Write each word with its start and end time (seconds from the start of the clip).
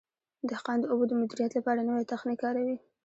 دهقان 0.49 0.77
د 0.81 0.85
اوبو 0.91 1.03
د 1.07 1.11
مدیریت 1.21 1.51
لپاره 1.55 1.85
نوی 1.87 2.09
تخنیک 2.11 2.37
کاروي. 2.43 2.77